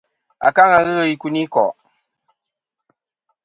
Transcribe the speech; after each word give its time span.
Akaŋa 0.47 0.79
ghɨ 0.87 1.01
i 1.13 1.15
kuyniko'. 1.21 1.71